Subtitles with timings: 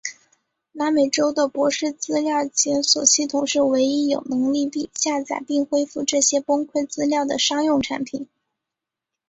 [0.71, 8.27] 南美州的博士资料检索系统是唯一有能力下载并恢复这些崩溃资料的商用产品。